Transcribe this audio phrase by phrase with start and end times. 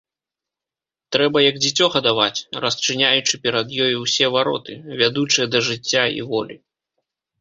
[1.15, 6.55] Трэба як дзіцё гадаваць, расчыняючы перад ёю ўсе вароты, вядучыя да жыцця і волі.